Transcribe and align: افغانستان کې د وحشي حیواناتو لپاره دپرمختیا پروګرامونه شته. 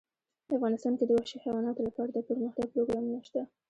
افغانستان 0.55 0.93
کې 0.97 1.05
د 1.05 1.11
وحشي 1.17 1.37
حیواناتو 1.43 1.85
لپاره 1.87 2.09
دپرمختیا 2.11 2.65
پروګرامونه 2.73 3.19
شته. 3.27 3.41